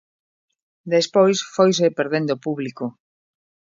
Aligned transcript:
Despois 0.93 1.37
foise 1.55 1.87
perdendo 1.97 2.35
público. 2.45 2.85